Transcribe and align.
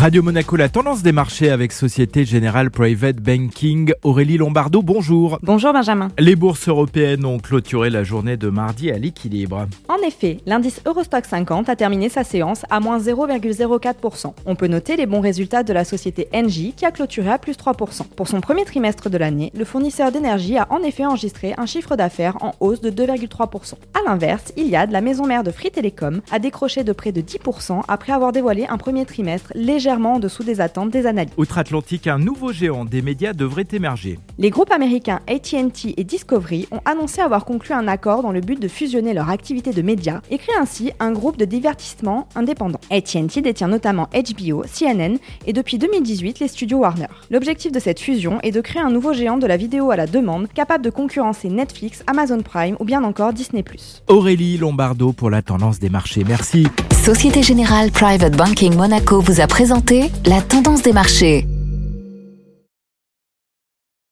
Radio 0.00 0.22
Monaco, 0.22 0.56
la 0.56 0.70
tendance 0.70 1.02
des 1.02 1.12
marchés 1.12 1.50
avec 1.50 1.72
Société 1.72 2.24
Générale 2.24 2.70
Private 2.70 3.16
Banking. 3.16 3.92
Aurélie 4.02 4.38
Lombardo, 4.38 4.80
bonjour. 4.80 5.38
Bonjour 5.42 5.74
Benjamin. 5.74 6.08
Les 6.18 6.36
bourses 6.36 6.68
européennes 6.68 7.26
ont 7.26 7.38
clôturé 7.38 7.90
la 7.90 8.02
journée 8.02 8.38
de 8.38 8.48
mardi 8.48 8.90
à 8.90 8.96
l'équilibre. 8.96 9.66
En 9.90 9.98
effet, 9.98 10.38
l'indice 10.46 10.80
Eurostock 10.86 11.26
50 11.26 11.68
a 11.68 11.76
terminé 11.76 12.08
sa 12.08 12.24
séance 12.24 12.62
à 12.70 12.80
moins 12.80 12.98
0,04%. 12.98 14.32
On 14.46 14.54
peut 14.56 14.68
noter 14.68 14.96
les 14.96 15.04
bons 15.04 15.20
résultats 15.20 15.64
de 15.64 15.74
la 15.74 15.84
société 15.84 16.30
Engie 16.32 16.72
qui 16.74 16.86
a 16.86 16.92
clôturé 16.92 17.28
à 17.28 17.36
plus 17.36 17.58
3%. 17.58 18.06
Pour 18.16 18.26
son 18.26 18.40
premier 18.40 18.64
trimestre 18.64 19.10
de 19.10 19.18
l'année, 19.18 19.52
le 19.54 19.66
fournisseur 19.66 20.12
d'énergie 20.12 20.56
a 20.56 20.66
en 20.70 20.78
effet 20.78 21.04
enregistré 21.04 21.52
un 21.58 21.66
chiffre 21.66 21.94
d'affaires 21.96 22.42
en 22.42 22.54
hausse 22.60 22.80
de 22.80 22.90
2,3%. 22.90 23.74
A 23.92 24.08
l'inverse, 24.08 24.54
Iliad, 24.56 24.92
la 24.92 25.02
maison 25.02 25.26
mère 25.26 25.44
de 25.44 25.50
Free 25.50 25.70
Telecom, 25.70 26.22
a 26.30 26.38
décroché 26.38 26.84
de 26.84 26.92
près 26.94 27.12
de 27.12 27.20
10% 27.20 27.82
après 27.86 28.14
avoir 28.14 28.32
dévoilé 28.32 28.66
un 28.66 28.78
premier 28.78 29.04
trimestre 29.04 29.52
légèrement 29.90 30.14
en 30.14 30.18
dessous 30.20 30.44
des 30.44 30.60
attentes 30.60 30.90
des 30.90 31.04
analystes. 31.04 31.34
Outre-Atlantique, 31.36 32.06
un 32.06 32.18
nouveau 32.18 32.52
géant 32.52 32.84
des 32.84 33.02
médias 33.02 33.32
devrait 33.32 33.66
émerger. 33.72 34.20
Les 34.38 34.50
groupes 34.50 34.70
américains 34.70 35.18
AT&T 35.26 35.94
et 35.96 36.04
Discovery 36.04 36.68
ont 36.70 36.80
annoncé 36.84 37.20
avoir 37.20 37.44
conclu 37.44 37.74
un 37.74 37.88
accord 37.88 38.22
dans 38.22 38.30
le 38.30 38.40
but 38.40 38.62
de 38.62 38.68
fusionner 38.68 39.14
leur 39.14 39.30
activité 39.30 39.72
de 39.72 39.82
médias 39.82 40.20
et 40.30 40.38
créer 40.38 40.54
ainsi 40.60 40.92
un 41.00 41.10
groupe 41.10 41.36
de 41.38 41.44
divertissement 41.44 42.28
indépendant. 42.36 42.78
AT&T 42.92 43.42
détient 43.42 43.66
notamment 43.66 44.08
HBO, 44.12 44.62
CNN 44.62 45.16
et 45.48 45.52
depuis 45.52 45.76
2018 45.76 46.38
les 46.38 46.46
studios 46.46 46.78
Warner. 46.78 47.08
L'objectif 47.32 47.72
de 47.72 47.80
cette 47.80 47.98
fusion 47.98 48.38
est 48.42 48.52
de 48.52 48.60
créer 48.60 48.82
un 48.82 48.90
nouveau 48.90 49.12
géant 49.12 49.38
de 49.38 49.46
la 49.48 49.56
vidéo 49.56 49.90
à 49.90 49.96
la 49.96 50.06
demande 50.06 50.46
capable 50.54 50.84
de 50.84 50.90
concurrencer 50.90 51.48
Netflix, 51.48 52.04
Amazon 52.06 52.42
Prime 52.42 52.76
ou 52.78 52.84
bien 52.84 53.02
encore 53.02 53.32
Disney+. 53.32 53.64
Aurélie 54.06 54.56
Lombardo 54.56 55.12
pour 55.12 55.30
la 55.30 55.42
tendance 55.42 55.80
des 55.80 55.90
marchés. 55.90 56.22
Merci. 56.24 56.68
Société 57.04 57.42
Générale 57.42 57.90
Private 57.90 58.36
Banking 58.36 58.76
Monaco 58.76 59.22
vous 59.22 59.40
a 59.40 59.46
présenté 59.46 59.79
la 60.26 60.42
tendance 60.42 60.82
des 60.82 60.92
marchés. 60.92 61.46